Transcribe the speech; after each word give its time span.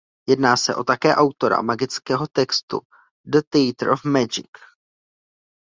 Jedná 0.27 0.57
se 0.57 0.75
o 0.75 0.83
také 0.83 1.15
autora 1.15 1.61
magického 1.61 2.27
textu 2.27 2.79
"The 3.25 3.39
Theatre 3.51 3.91
of 3.91 4.03
Magic". 4.03 4.49